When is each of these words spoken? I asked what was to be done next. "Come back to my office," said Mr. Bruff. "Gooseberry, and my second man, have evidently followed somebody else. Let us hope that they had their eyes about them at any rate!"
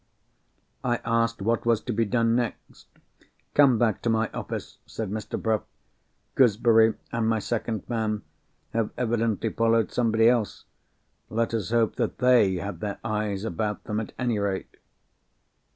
I 0.83 0.99
asked 1.05 1.43
what 1.43 1.63
was 1.63 1.79
to 1.81 1.93
be 1.93 2.05
done 2.05 2.35
next. 2.35 2.87
"Come 3.53 3.77
back 3.77 4.01
to 4.01 4.09
my 4.09 4.31
office," 4.33 4.79
said 4.87 5.11
Mr. 5.11 5.39
Bruff. 5.39 5.61
"Gooseberry, 6.33 6.95
and 7.11 7.29
my 7.29 7.37
second 7.37 7.87
man, 7.87 8.23
have 8.73 8.89
evidently 8.97 9.49
followed 9.51 9.91
somebody 9.91 10.27
else. 10.27 10.65
Let 11.29 11.53
us 11.53 11.69
hope 11.69 11.97
that 11.97 12.17
they 12.17 12.55
had 12.55 12.79
their 12.79 12.97
eyes 13.03 13.43
about 13.43 13.83
them 13.83 13.99
at 13.99 14.13
any 14.17 14.39
rate!" 14.39 14.75